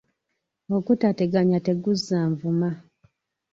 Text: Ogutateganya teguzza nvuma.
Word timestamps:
Ogutateganya 0.75 1.57
teguzza 1.65 2.17
nvuma. 2.31 2.69